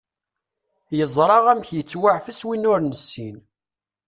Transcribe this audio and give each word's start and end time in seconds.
Yeẓra 0.97 1.37
amek 1.51 1.69
yettwaɛfes 1.77 2.39
win 2.47 2.69
ur 2.71 2.79
nessin. 2.83 3.37